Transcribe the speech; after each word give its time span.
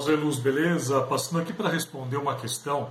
Zé 0.00 0.12
Luz, 0.12 0.38
beleza? 0.38 1.00
Passando 1.02 1.40
aqui 1.40 1.52
para 1.52 1.68
responder 1.68 2.16
uma 2.16 2.34
questão 2.34 2.90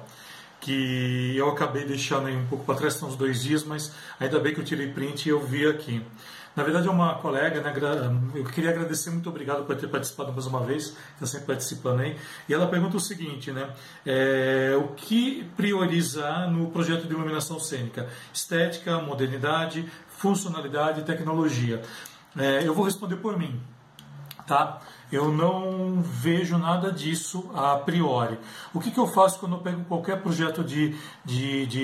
que 0.61 1.35
eu 1.35 1.49
acabei 1.49 1.85
deixando 1.85 2.27
aí 2.27 2.35
um 2.35 2.45
pouco 2.45 2.65
para 2.65 2.75
trás, 2.75 2.93
são 2.93 3.09
uns 3.09 3.15
dois 3.15 3.41
dias, 3.41 3.63
mas 3.63 3.93
ainda 4.20 4.39
bem 4.39 4.54
que 4.54 4.59
eu 4.59 4.65
tirei 4.65 4.91
print 4.91 5.25
e 5.25 5.29
eu 5.29 5.39
vi 5.39 5.65
aqui. 5.65 6.05
Na 6.55 6.63
verdade 6.63 6.87
é 6.87 6.91
uma 6.91 7.15
colega, 7.15 7.61
né, 7.61 7.73
eu 8.35 8.43
queria 8.43 8.71
agradecer, 8.71 9.11
muito 9.11 9.29
obrigado 9.29 9.65
por 9.65 9.75
ter 9.75 9.87
participado 9.87 10.33
mais 10.33 10.45
uma 10.45 10.61
vez, 10.61 10.95
está 11.13 11.25
sempre 11.25 11.47
participando 11.47 12.01
aí, 12.01 12.17
e 12.49 12.53
ela 12.53 12.67
pergunta 12.67 12.97
o 12.97 13.00
seguinte, 13.00 13.52
né, 13.52 13.70
é, 14.05 14.76
o 14.76 14.89
que 14.89 15.48
priorizar 15.55 16.50
no 16.52 16.70
projeto 16.71 17.07
de 17.07 17.14
iluminação 17.14 17.60
cênica? 17.60 18.10
Estética, 18.34 19.00
modernidade, 19.00 19.89
funcionalidade 20.10 21.02
e 21.02 21.04
tecnologia. 21.04 21.82
É, 22.38 22.68
eu 22.68 22.73
vou 22.73 22.84
responder 22.84 23.18
por 23.18 23.38
mim, 23.38 23.62
tá? 24.46 24.82
Eu 25.12 25.32
não 25.32 26.02
vejo 26.02 26.57
nada 26.57 26.91
disso 26.91 27.50
a 27.54 27.76
priori. 27.78 28.38
O 28.73 28.80
que, 28.80 28.91
que 28.91 29.00
eu 29.00 29.08
faço 29.08 29.40
quando 29.40 29.55
eu 29.55 29.59
pego 29.59 29.84
qualquer 29.86 30.22
projeto 30.22 30.63
de, 30.63 30.95
de, 31.26 31.66
de 31.66 31.81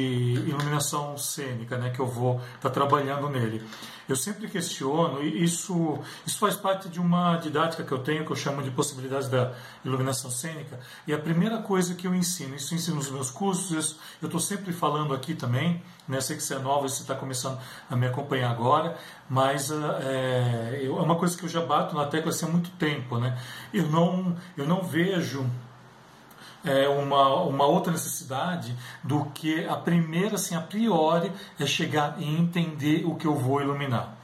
iluminação 0.48 1.18
cênica, 1.18 1.78
né, 1.78 1.90
que 1.90 2.00
eu 2.00 2.06
vou 2.06 2.36
estar 2.36 2.62
tá 2.62 2.70
trabalhando 2.70 3.28
nele? 3.30 3.64
Eu 4.08 4.16
sempre 4.16 4.48
questiono, 4.48 5.24
e 5.24 5.44
isso, 5.44 5.98
isso 6.28 6.38
faz 6.38 6.56
parte 6.56 6.88
de 6.88 7.00
uma 7.00 7.38
didática 7.38 7.84
que 7.84 7.92
eu 7.92 7.98
tenho, 7.98 8.24
que 8.24 8.32
eu 8.32 8.36
chamo 8.36 8.62
de 8.62 8.70
possibilidades 8.70 9.28
da 9.28 9.54
iluminação 9.84 10.30
cênica, 10.30 10.80
e 11.08 11.14
a 11.14 11.18
primeira 11.18 11.58
coisa 11.58 11.96
que 11.96 12.06
eu 12.06 12.14
ensino, 12.14 12.56
isso 12.56 12.74
eu 12.74 12.78
ensino 12.78 12.98
nos 12.98 13.10
meus 13.10 13.32
cursos, 13.32 13.98
eu 14.22 14.28
estou 14.28 14.40
sempre 14.40 14.72
falando 14.72 15.12
aqui 15.12 15.34
também, 15.34 15.82
né, 16.08 16.22
sei 16.22 16.38
que 16.38 16.44
você 16.44 16.54
é 16.54 16.60
nova, 16.60 16.88
você 16.88 17.02
está 17.02 17.16
começando 17.16 17.58
a 17.90 17.96
me 17.96 18.06
acompanhar 18.06 18.52
agora, 18.52 18.96
mas 19.28 19.72
é, 19.72 20.86
é 20.86 20.90
uma 20.90 21.16
coisa 21.16 21.36
que 21.36 21.44
eu 21.44 21.50
já 21.50 21.66
bato 21.66 21.96
na 21.96 22.06
tecla 22.06 22.30
assim, 22.30 22.46
há 22.46 22.50
muito 22.50 22.70
tempo. 22.72 23.15
Né? 23.20 23.38
Eu, 23.74 23.88
não, 23.88 24.36
eu 24.58 24.68
não 24.68 24.82
vejo 24.84 25.46
é, 26.64 26.88
uma, 26.90 27.44
uma 27.44 27.66
outra 27.66 27.92
necessidade 27.92 28.76
do 29.04 29.26
que 29.26 29.66
a 29.66 29.76
primeira, 29.76 30.36
assim, 30.36 30.56
a 30.56 30.62
priori, 30.62 31.32
é 31.60 31.66
chegar 31.66 32.16
e 32.18 32.28
entender 32.28 33.06
o 33.06 33.16
que 33.16 33.28
eu 33.28 33.36
vou 33.36 33.62
iluminar. 33.62 34.16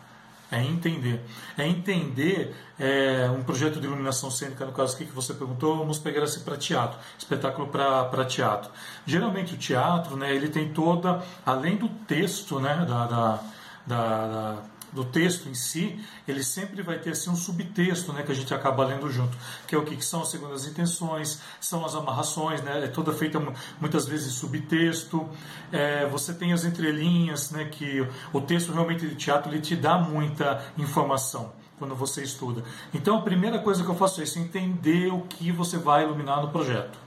É 0.52 0.62
entender. 0.62 1.24
É 1.58 1.66
entender 1.66 2.54
é, 2.78 3.30
um 3.30 3.42
projeto 3.42 3.80
de 3.80 3.88
iluminação 3.88 4.30
cênica, 4.30 4.66
no 4.66 4.74
caso 4.74 4.96
aqui 4.96 5.06
que 5.06 5.14
você 5.14 5.34
perguntou, 5.34 5.78
vamos 5.78 5.98
pegar 5.98 6.24
assim 6.24 6.42
para 6.42 6.58
teatro, 6.58 7.00
espetáculo 7.18 7.70
para 7.70 8.26
teatro. 8.26 8.70
Geralmente 9.06 9.54
o 9.54 9.58
teatro, 9.58 10.18
né, 10.18 10.36
ele 10.36 10.50
tem 10.50 10.74
toda, 10.74 11.24
além 11.46 11.78
do 11.78 11.88
texto, 11.88 12.60
né, 12.60 12.86
da, 12.86 13.06
da, 13.06 13.40
da 13.88 14.58
do 14.92 15.06
texto 15.06 15.48
em 15.48 15.54
si, 15.54 16.00
ele 16.28 16.44
sempre 16.44 16.82
vai 16.82 17.00
ter 17.00 17.12
assim, 17.12 17.30
um 17.30 17.36
subtexto 17.36 18.12
né, 18.12 18.24
que 18.24 18.32
a 18.32 18.36
gente 18.36 18.54
acaba 18.54 18.86
lendo 18.86 19.10
junto, 19.10 19.38
que 19.68 19.74
é 19.74 19.78
o 19.78 19.84
que, 19.84 19.96
que 19.96 20.04
são 20.06 20.22
as 20.22 20.30
segundas 20.30 20.66
intenções, 20.66 21.42
são 21.60 21.86
as 21.86 21.96
amarrações, 21.96 22.62
né, 22.62 22.86
é 22.86 22.88
toda 22.88 23.12
feita 23.14 23.42
muitas 23.80 24.06
vezes 24.06 24.34
subtexto, 24.34 25.28
é, 25.72 26.06
você 26.08 26.34
tem 26.34 26.52
as 26.54 26.66
entrelinhas, 26.66 27.52
né, 27.52 27.66
que 27.66 28.06
o 28.34 28.42
texto 28.42 28.72
realmente 28.74 29.08
de 29.08 29.16
teatro 29.16 29.52
ele 29.52 29.62
te 29.62 29.76
dá 29.76 29.98
muita 29.98 30.64
informação 30.78 31.54
quando 31.80 31.96
você 31.96 32.22
estuda. 32.22 32.64
Então 32.94 33.18
a 33.18 33.22
primeira 33.22 33.60
coisa 33.60 33.84
que 33.84 33.90
eu 33.90 33.96
faço 33.96 34.22
é 34.22 34.24
isso, 34.24 34.38
entender 34.38 35.12
o 35.12 35.22
que 35.22 35.52
você 35.52 35.78
vai 35.78 36.04
iluminar 36.04 36.42
no 36.42 36.50
projeto. 36.50 37.00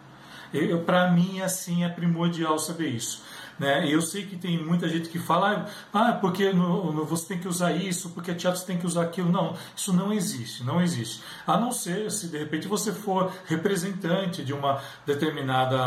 Para 0.87 1.11
mim, 1.11 1.41
assim, 1.41 1.85
é 1.85 1.89
primordial 1.89 2.59
saber 2.59 2.89
isso. 2.89 3.23
Né? 3.59 3.89
Eu 3.89 4.03
sei 4.03 4.27
que 4.27 4.37
tem 4.37 4.63
muita 4.63 4.89
gente 4.89 5.09
que 5.09 5.19
fala, 5.19 5.67
ah, 5.93 6.13
porque 6.13 6.53
no, 6.53 6.93
no, 6.93 7.05
você 7.05 7.29
tem 7.29 7.39
que 7.39 7.47
usar 7.47 7.73
isso, 7.73 8.11
porque 8.11 8.35
teatro 8.35 8.61
você 8.61 8.67
tem 8.67 8.79
que 8.79 8.87
usar 8.87 9.03
aquilo. 9.03 9.31
Não, 9.31 9.55
isso 9.77 9.93
não 9.93 10.13
existe, 10.13 10.65
não 10.65 10.83
existe. 10.83 11.23
A 11.47 11.57
não 11.57 11.71
ser 11.71 12.11
se 12.11 12.29
de 12.29 12.39
repente 12.39 12.67
você 12.67 12.93
for 12.93 13.33
representante 13.47 14.45
de 14.45 14.53
uma 14.53 14.81
determinada 15.07 15.79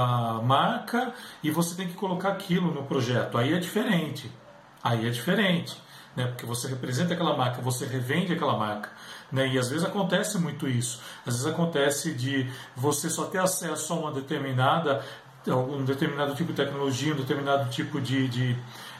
marca 0.41 1.13
e 1.43 1.51
você 1.51 1.75
tem 1.75 1.87
que 1.87 1.93
colocar 1.93 2.29
aquilo 2.29 2.73
no 2.73 2.83
projeto. 2.83 3.37
Aí 3.37 3.53
é 3.53 3.59
diferente. 3.59 4.31
Aí 4.83 5.05
é 5.05 5.09
diferente. 5.09 5.81
Né? 6.15 6.25
Porque 6.27 6.45
você 6.45 6.67
representa 6.67 7.13
aquela 7.13 7.37
marca, 7.37 7.61
você 7.61 7.85
revende 7.85 8.33
aquela 8.33 8.57
marca. 8.57 8.89
Né? 9.31 9.49
E 9.49 9.59
às 9.59 9.69
vezes 9.69 9.85
acontece 9.85 10.39
muito 10.39 10.67
isso. 10.67 10.99
Às 11.25 11.35
vezes 11.35 11.45
acontece 11.45 12.13
de 12.13 12.49
você 12.75 13.09
só 13.09 13.25
ter 13.25 13.39
acesso 13.39 13.93
a 13.93 13.97
uma 13.97 14.11
determinada 14.11 15.03
um 15.55 15.83
determinado 15.83 16.35
tipo 16.35 16.51
de 16.51 16.63
tecnologia, 16.63 17.13
um 17.13 17.17
determinado 17.17 17.69
tipo 17.69 17.99
de, 18.01 18.27
de, 18.27 18.55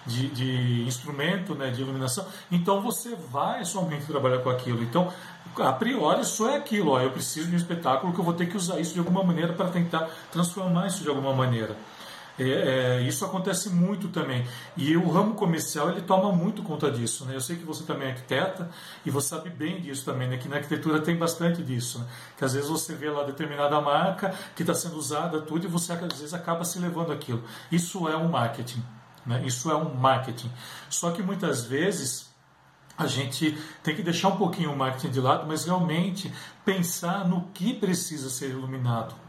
de, 0.05 0.27
de 0.29 0.83
instrumento 0.87 1.53
né, 1.55 1.69
de 1.69 1.81
iluminação, 1.81 2.25
então 2.51 2.81
você 2.81 3.15
vai 3.15 3.65
somente 3.65 4.05
trabalhar 4.05 4.39
com 4.39 4.49
aquilo. 4.49 4.81
Então, 4.83 5.11
a 5.57 5.73
priori, 5.73 6.23
só 6.25 6.49
é 6.49 6.57
aquilo. 6.57 6.91
Ó, 6.91 7.01
eu 7.01 7.11
preciso 7.11 7.47
de 7.47 7.53
um 7.53 7.57
espetáculo 7.57 8.13
que 8.13 8.19
eu 8.19 8.25
vou 8.25 8.33
ter 8.33 8.47
que 8.47 8.57
usar 8.57 8.79
isso 8.79 8.93
de 8.93 8.99
alguma 8.99 9.23
maneira 9.23 9.53
para 9.53 9.67
tentar 9.69 10.09
transformar 10.31 10.87
isso 10.87 11.03
de 11.03 11.09
alguma 11.09 11.33
maneira. 11.33 11.75
É, 12.39 12.99
é, 12.99 13.01
isso 13.01 13.25
acontece 13.25 13.69
muito 13.69 14.09
também. 14.09 14.45
E 14.75 14.95
o 14.95 15.09
ramo 15.09 15.33
comercial 15.33 15.89
ele 15.89 16.01
toma 16.01 16.31
muito 16.31 16.61
conta 16.61 16.91
disso. 16.91 17.25
Né? 17.25 17.35
Eu 17.35 17.41
sei 17.41 17.55
que 17.55 17.63
você 17.63 17.83
também 17.83 18.07
é 18.07 18.11
arquiteta 18.11 18.69
e 19.05 19.09
você 19.09 19.29
sabe 19.29 19.49
bem 19.49 19.81
disso 19.81 20.05
também, 20.05 20.27
né? 20.27 20.37
que 20.37 20.47
na 20.47 20.57
arquitetura 20.57 21.01
tem 21.01 21.17
bastante 21.17 21.63
disso. 21.63 21.99
Né? 21.99 22.05
Que 22.37 22.45
às 22.45 22.53
vezes 22.53 22.69
você 22.69 22.93
vê 22.93 23.09
lá 23.09 23.23
determinada 23.23 23.81
marca 23.81 24.33
que 24.55 24.61
está 24.61 24.73
sendo 24.73 24.97
usada, 24.97 25.41
tudo, 25.41 25.65
e 25.65 25.67
você 25.67 25.93
às 25.93 25.99
vezes 25.99 26.33
acaba 26.33 26.63
se 26.63 26.77
levando 26.77 27.11
aquilo. 27.11 27.43
Isso 27.71 28.07
é 28.07 28.15
um 28.15 28.29
marketing. 28.29 28.83
Né? 29.25 29.41
Isso 29.45 29.71
é 29.71 29.75
um 29.75 29.95
marketing. 29.95 30.51
Só 30.89 31.11
que 31.11 31.23
muitas 31.23 31.65
vezes 31.65 32.27
a 32.95 33.07
gente 33.07 33.57
tem 33.83 33.95
que 33.95 34.03
deixar 34.03 34.29
um 34.29 34.37
pouquinho 34.37 34.71
o 34.71 34.77
marketing 34.77 35.09
de 35.09 35.21
lado, 35.21 35.45
mas 35.47 35.65
realmente 35.65 36.31
pensar 36.63 37.27
no 37.27 37.47
que 37.53 37.73
precisa 37.73 38.29
ser 38.29 38.49
iluminado 38.49 39.26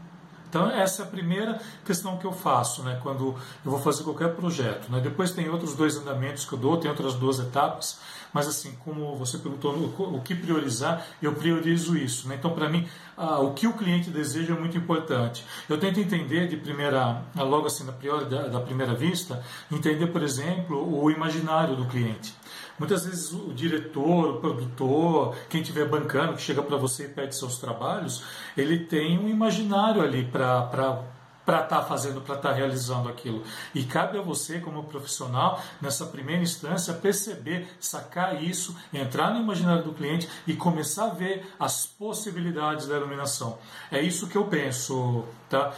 então, 0.49 0.67
essa 0.71 1.03
é 1.03 1.05
a 1.05 1.07
primeira 1.07 1.61
questão 1.85 2.17
que 2.17 2.25
eu 2.25 2.31
faço 2.31 2.81
né, 2.81 2.99
quando 3.03 3.35
eu 3.63 3.71
vou 3.71 3.79
fazer 3.79 4.03
qualquer 4.03 4.33
projeto. 4.35 4.91
Né? 4.91 4.99
Depois 4.99 5.31
tem 5.31 5.47
outros 5.47 5.75
dois 5.75 5.95
andamentos 5.95 6.43
que 6.43 6.53
eu 6.53 6.57
dou, 6.57 6.77
tem 6.77 6.89
outras 6.89 7.13
duas 7.13 7.37
etapas, 7.37 7.99
mas 8.33 8.47
assim, 8.47 8.75
como 8.83 9.15
você 9.15 9.37
perguntou 9.37 9.73
o 9.97 10.19
que 10.21 10.33
priorizar, 10.33 11.05
eu 11.21 11.33
priorizo 11.35 11.95
isso. 11.95 12.27
Né? 12.27 12.35
Então, 12.39 12.51
para 12.51 12.67
mim, 12.67 12.87
ah, 13.15 13.39
o 13.39 13.53
que 13.53 13.67
o 13.67 13.73
cliente 13.73 14.09
deseja 14.09 14.55
é 14.55 14.59
muito 14.59 14.75
importante. 14.75 15.45
Eu 15.69 15.79
tento 15.79 15.99
entender 15.99 16.47
de 16.47 16.57
primeira, 16.57 17.21
logo 17.35 17.67
assim, 17.67 17.83
na 17.83 17.91
priori, 17.91 18.25
da, 18.25 18.47
da 18.47 18.59
primeira 18.59 18.95
vista, 18.95 19.43
entender, 19.71 20.07
por 20.07 20.23
exemplo, 20.23 20.99
o 20.99 21.11
imaginário 21.11 21.75
do 21.75 21.85
cliente. 21.85 22.33
Muitas 22.79 23.05
vezes 23.05 23.31
o 23.33 23.53
diretor, 23.53 24.35
o 24.35 24.39
produtor, 24.39 25.35
quem 25.49 25.61
estiver 25.61 25.85
bancando, 25.87 26.33
que 26.33 26.41
chega 26.41 26.63
para 26.63 26.77
você 26.77 27.03
e 27.05 27.09
pede 27.09 27.35
seus 27.35 27.59
trabalhos, 27.59 28.23
ele 28.55 28.85
tem 28.85 29.19
um 29.19 29.27
imaginário 29.27 30.01
ali 30.01 30.23
para 30.23 31.03
para 31.49 31.63
estar 31.63 31.79
tá 31.79 31.81
fazendo, 31.83 32.21
para 32.21 32.35
estar 32.35 32.49
tá 32.49 32.55
realizando 32.55 33.09
aquilo. 33.09 33.41
E 33.73 33.83
cabe 33.83 34.19
a 34.19 34.21
você, 34.21 34.59
como 34.59 34.83
profissional, 34.83 35.59
nessa 35.81 36.05
primeira 36.05 36.43
instância, 36.43 36.93
perceber, 36.93 37.67
sacar 37.79 38.43
isso, 38.43 38.77
entrar 38.93 39.33
no 39.33 39.39
imaginário 39.39 39.83
do 39.83 39.91
cliente 39.91 40.29
e 40.45 40.53
começar 40.53 41.05
a 41.05 41.09
ver 41.09 41.51
as 41.59 41.87
possibilidades 41.87 42.85
da 42.85 42.97
iluminação. 42.97 43.57
É 43.91 43.99
isso 43.99 44.27
que 44.27 44.37
eu 44.37 44.45
penso, 44.45 45.25
tá? 45.49 45.73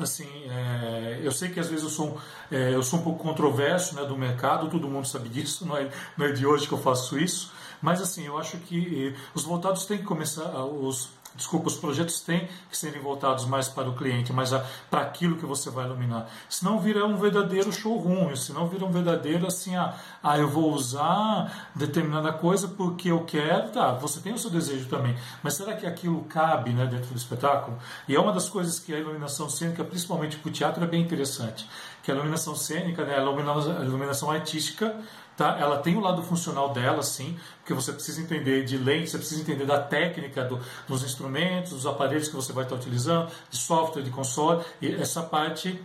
Assim, 0.00 0.46
é, 0.48 1.20
eu 1.22 1.30
sei 1.30 1.50
que 1.50 1.60
às 1.60 1.68
vezes 1.68 1.84
eu 1.84 1.90
sou, 1.90 2.18
é, 2.50 2.74
eu 2.74 2.82
sou 2.82 2.98
um 2.98 3.02
pouco 3.02 3.22
controverso 3.22 3.94
né, 3.94 4.06
do 4.06 4.16
mercado, 4.16 4.70
todo 4.70 4.88
mundo 4.88 5.06
sabe 5.06 5.28
disso, 5.28 5.66
não 5.66 5.76
é, 5.76 5.90
não 6.16 6.24
é 6.24 6.32
de 6.32 6.46
hoje 6.46 6.66
que 6.66 6.72
eu 6.72 6.78
faço 6.78 7.18
isso, 7.18 7.52
mas 7.82 8.00
assim, 8.00 8.24
eu 8.24 8.38
acho 8.38 8.56
que 8.56 9.14
os 9.34 9.44
voltados 9.44 9.84
têm 9.84 9.98
que 9.98 10.04
começar, 10.04 10.64
os 10.64 11.10
Desculpa, 11.34 11.68
os 11.68 11.76
projetos 11.76 12.20
têm 12.20 12.48
que 12.70 12.76
serem 12.76 13.00
voltados 13.00 13.46
mais 13.46 13.68
para 13.68 13.88
o 13.88 13.94
cliente, 13.94 14.32
mais 14.32 14.50
para 14.90 15.00
aquilo 15.00 15.36
que 15.36 15.46
você 15.46 15.70
vai 15.70 15.86
iluminar. 15.86 16.28
Senão 16.48 16.78
vira 16.78 17.06
um 17.06 17.16
verdadeiro 17.16 17.72
showroom, 17.72 18.36
senão 18.36 18.68
vira 18.68 18.84
um 18.84 18.90
verdadeiro 18.90 19.46
assim, 19.46 19.74
ah, 19.74 19.94
ah, 20.22 20.38
eu 20.38 20.48
vou 20.48 20.72
usar 20.72 21.70
determinada 21.74 22.32
coisa 22.32 22.68
porque 22.68 23.10
eu 23.10 23.24
quero, 23.24 23.70
tá, 23.70 23.92
você 23.92 24.20
tem 24.20 24.34
o 24.34 24.38
seu 24.38 24.50
desejo 24.50 24.88
também, 24.88 25.16
mas 25.42 25.54
será 25.54 25.74
que 25.74 25.86
aquilo 25.86 26.22
cabe 26.24 26.70
né, 26.70 26.86
dentro 26.86 27.08
do 27.08 27.16
espetáculo? 27.16 27.78
E 28.06 28.14
é 28.14 28.20
uma 28.20 28.32
das 28.32 28.48
coisas 28.48 28.78
que 28.78 28.94
a 28.94 28.98
iluminação 28.98 29.48
cênica, 29.48 29.82
principalmente 29.82 30.36
para 30.36 30.48
o 30.48 30.52
teatro, 30.52 30.84
é 30.84 30.86
bem 30.86 31.02
interessante, 31.02 31.66
que 32.02 32.10
a 32.10 32.14
iluminação 32.14 32.54
cênica, 32.54 33.04
né, 33.04 33.16
a 33.16 33.84
iluminação 33.84 34.30
artística, 34.30 34.94
Tá? 35.36 35.56
Ela 35.58 35.78
tem 35.78 35.96
o 35.96 36.00
lado 36.00 36.22
funcional 36.22 36.72
dela, 36.74 37.02
sim, 37.02 37.38
porque 37.58 37.72
você 37.72 37.90
precisa 37.90 38.20
entender 38.20 38.64
de 38.64 38.76
lente, 38.76 39.08
você 39.08 39.16
precisa 39.16 39.40
entender 39.40 39.64
da 39.64 39.80
técnica 39.80 40.44
do, 40.44 40.60
dos 40.86 41.02
instrumentos, 41.02 41.21
dos 41.70 41.86
aparelhos 41.86 42.28
que 42.28 42.36
você 42.36 42.52
vai 42.52 42.64
estar 42.64 42.76
utilizando, 42.76 43.30
de 43.50 43.56
software, 43.56 44.02
de 44.02 44.10
console, 44.10 44.64
e 44.80 44.94
essa 44.94 45.22
parte 45.22 45.82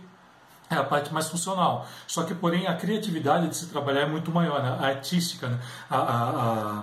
é 0.70 0.74
a 0.74 0.84
parte 0.84 1.12
mais 1.12 1.28
funcional. 1.28 1.86
Só 2.06 2.24
que, 2.24 2.34
porém, 2.34 2.66
a 2.66 2.74
criatividade 2.74 3.48
de 3.48 3.56
se 3.56 3.66
trabalhar 3.66 4.02
é 4.02 4.06
muito 4.06 4.30
maior, 4.30 4.62
né? 4.62 4.76
a 4.78 4.86
artística, 4.88 5.48
né? 5.48 5.58
a, 5.88 5.96
a, 5.96 6.82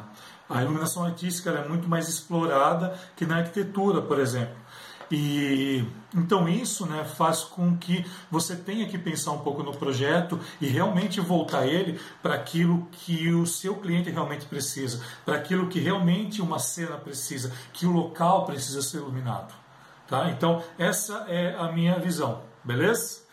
a, 0.50 0.58
a 0.58 0.62
iluminação 0.62 1.04
artística 1.04 1.52
é 1.52 1.68
muito 1.68 1.88
mais 1.88 2.10
explorada 2.10 2.98
que 3.16 3.26
na 3.26 3.38
arquitetura, 3.38 4.02
por 4.02 4.20
exemplo. 4.20 4.56
E 5.12 5.86
então 6.14 6.48
isso 6.48 6.86
né, 6.86 7.04
faz 7.04 7.44
com 7.44 7.78
que 7.78 8.06
você 8.32 8.56
tenha 8.56 8.88
que 8.88 8.98
pensar 8.98 9.32
um 9.32 9.40
pouco 9.40 9.62
no 9.62 9.74
projeto 9.74 10.40
e 10.62 10.68
realmente 10.68 11.20
voltar 11.20 11.68
ele 11.68 12.00
para 12.24 12.36
aquilo 12.36 12.88
que 12.92 13.32
o 13.34 13.46
seu 13.46 13.76
cliente 13.76 14.10
realmente 14.10 14.46
precisa, 14.46 15.04
para 15.26 15.36
aquilo 15.36 15.68
que 15.68 15.80
realmente 15.80 16.42
uma 16.42 16.58
cena 16.58 16.96
precisa, 16.98 17.52
que 17.74 17.86
o 17.86 17.92
local 17.92 18.46
precisa 18.46 18.82
ser 18.82 18.98
iluminado. 18.98 19.54
Tá? 20.08 20.30
Então, 20.30 20.64
essa 20.78 21.26
é 21.28 21.56
a 21.58 21.72
minha 21.72 22.00
visão, 22.00 22.44
beleza? 22.64 23.25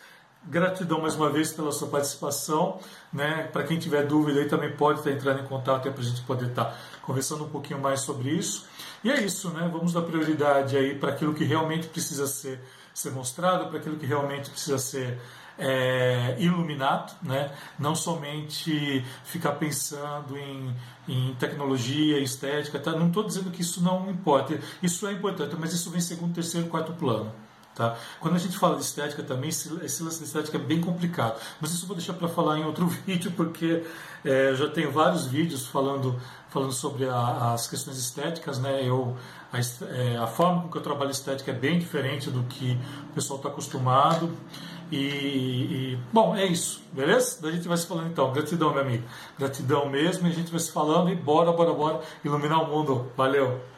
Gratidão 0.45 1.01
mais 1.01 1.15
uma 1.15 1.31
vez 1.31 1.53
pela 1.53 1.71
sua 1.71 1.89
participação. 1.89 2.81
Né? 3.13 3.49
Para 3.53 3.63
quem 3.65 3.79
tiver 3.79 4.07
dúvida 4.07 4.41
aí 4.41 4.49
também 4.49 4.75
pode 4.75 4.99
estar 4.99 5.11
entrando 5.11 5.41
em 5.41 5.47
contato 5.47 5.91
para 5.91 6.01
a 6.01 6.05
gente 6.05 6.23
poder 6.23 6.49
estar 6.49 6.77
conversando 7.03 7.45
um 7.45 7.49
pouquinho 7.49 7.81
mais 7.81 8.01
sobre 8.01 8.31
isso. 8.31 8.67
E 9.05 9.11
é 9.11 9.21
isso, 9.21 9.51
né? 9.51 9.69
Vamos 9.73 9.93
dar 9.93 10.03
prioridade 10.03 10.77
aí 10.77 10.95
para 10.95 11.11
aquilo 11.11 11.35
que 11.35 11.45
realmente 11.45 11.89
precisa 11.89 12.27
ser, 12.27 12.61
ser 12.95 13.11
mostrado, 13.11 13.69
para 13.69 13.79
aquilo 13.79 13.97
que 13.97 14.07
realmente 14.07 14.51
precisa 14.51 14.79
ser 14.79 15.19
é, 15.59 16.37
iluminado, 16.39 17.15
né? 17.23 17.53
não 17.79 17.95
somente 17.95 19.05
ficar 19.25 19.53
pensando 19.53 20.37
em, 20.37 20.75
em 21.09 21.35
tecnologia, 21.35 22.19
estética. 22.19 22.79
Tá? 22.79 22.93
Não 22.93 23.09
estou 23.09 23.25
dizendo 23.25 23.51
que 23.51 23.63
isso 23.63 23.83
não 23.83 24.11
importa, 24.11 24.59
isso 24.83 25.07
é 25.07 25.13
importante, 25.13 25.57
mas 25.59 25.73
isso 25.73 25.91
vem 25.91 26.01
segundo, 26.01 26.35
terceiro, 26.35 26.69
quarto 26.69 26.93
plano. 26.93 27.33
Tá? 27.75 27.97
Quando 28.21 28.35
a 28.35 28.39
gente 28.39 28.59
fala 28.59 28.77
de 28.77 28.83
estética 28.83 29.23
também, 29.23 29.49
esse, 29.49 29.71
lance 30.03 30.19
de 30.19 30.25
estética 30.25 30.59
é 30.59 30.61
bem 30.61 30.81
complicado. 30.81 31.41
Mas 31.61 31.73
isso 31.73 31.85
eu 31.85 31.89
vou 31.89 31.97
deixar 31.97 32.13
para 32.13 32.29
falar 32.29 32.59
em 32.59 32.65
outro 32.65 32.87
vídeo, 33.07 33.33
porque 33.35 33.83
é, 34.25 34.51
eu 34.51 34.57
já 34.57 34.69
tenho 34.69 34.91
vários 34.91 35.27
vídeos 35.27 35.67
falando, 35.67 36.21
falando 36.51 36.73
sobre 36.73 37.09
a, 37.09 37.53
as 37.55 37.67
questões 37.67 37.97
estéticas. 37.97 38.59
Né? 38.59 38.87
Eu, 38.87 39.17
a, 39.51 39.59
é, 39.59 40.19
a 40.19 40.27
forma 40.27 40.63
com 40.63 40.69
que 40.69 40.77
eu 40.77 40.83
trabalho 40.83 41.11
estética 41.11 41.51
é 41.51 41.55
bem 41.55 41.79
diferente 41.79 42.31
do 42.31 42.43
que 42.43 42.79
o 43.11 43.15
pessoal 43.15 43.39
está 43.39 43.49
acostumado. 43.49 44.31
E, 44.91 44.97
e, 44.97 45.99
bom, 46.13 46.37
é 46.37 46.45
isso, 46.45 46.83
beleza? 46.93 47.49
A 47.49 47.51
gente 47.51 47.67
vai 47.67 47.79
se 47.79 47.87
falando 47.87 48.09
então. 48.09 48.31
Gratidão, 48.31 48.75
meu 48.75 48.83
amigo. 48.83 49.05
Gratidão 49.39 49.89
mesmo. 49.89 50.29
E 50.29 50.31
a 50.31 50.35
gente 50.35 50.51
vai 50.51 50.61
se 50.61 50.71
falando 50.71 51.09
e 51.09 51.17
bora, 51.17 51.51
bora, 51.51 51.73
bora 51.73 52.01
iluminar 52.23 52.63
o 52.63 52.67
mundo. 52.67 53.11
Valeu! 53.17 53.73